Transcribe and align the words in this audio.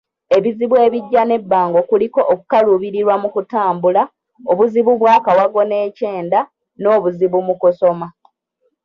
Ebizibu 0.37 0.75
ebijja 0.85 1.21
n'ebbango 1.25 1.79
kuliko 1.89 2.21
okukaluubirirwa 2.33 3.15
mu 3.21 3.29
kutambula, 3.35 4.03
obuzibu 4.51 4.91
bw'akawago 4.99 5.61
n'ekyenda, 5.69 6.39
n'obuzibu 6.81 7.37
mu 7.47 7.53
kusoma 7.61 8.07